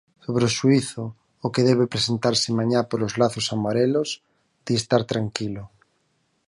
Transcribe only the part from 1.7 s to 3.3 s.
presentarse mañá polos